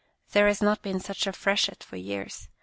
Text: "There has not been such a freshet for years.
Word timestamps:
"There 0.33 0.47
has 0.47 0.63
not 0.63 0.81
been 0.81 0.99
such 0.99 1.27
a 1.27 1.31
freshet 1.31 1.83
for 1.83 1.95
years. 1.95 2.49